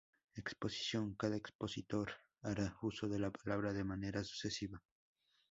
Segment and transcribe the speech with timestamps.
[0.33, 2.11] Exposición: Cada expositor
[2.41, 4.81] hará uso de la palabra, de manera sucesiva.